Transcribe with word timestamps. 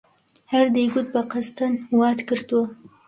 هەر 0.51 0.65
دەیگوت 0.75 1.07
بە 1.13 1.21
قەستەن 1.31 1.73
وات 1.99 2.19
کردووە! 2.27 2.65